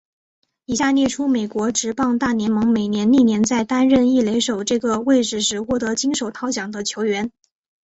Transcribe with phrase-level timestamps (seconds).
[0.65, 7.31] 以下列出美国职棒大联盟美联历年在担任一垒手这个位置时获得金手套奖的球员。